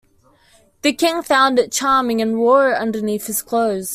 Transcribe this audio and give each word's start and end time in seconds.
The 0.81 0.93
king 0.93 1.21
found 1.21 1.59
it 1.59 1.71
charming 1.71 2.23
and 2.23 2.39
wore 2.39 2.71
it 2.71 2.77
underneath 2.79 3.27
his 3.27 3.43
clothes. 3.43 3.89